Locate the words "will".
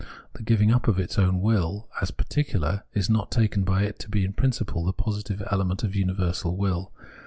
1.41-1.87, 6.57-6.91